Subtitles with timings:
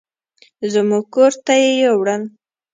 [0.73, 2.21] زموږ کور ته يې يوړل.